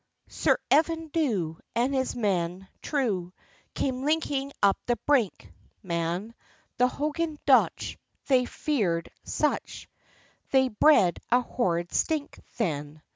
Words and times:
Sir 0.29 0.57
Evan 0.71 1.09
Du, 1.09 1.59
and 1.75 1.93
his 1.93 2.15
men 2.15 2.67
true, 2.81 3.33
Came 3.75 4.03
linking 4.03 4.51
up 4.63 4.79
the 4.87 4.95
brink, 5.05 5.53
man; 5.83 6.33
The 6.77 6.87
Hogan 6.87 7.37
Dutch 7.45 7.99
they 8.25 8.45
feared 8.45 9.11
such, 9.23 9.87
They 10.49 10.69
bred 10.69 11.19
a 11.29 11.41
horrid 11.41 11.93
stink 11.93 12.39
then. 12.57 13.03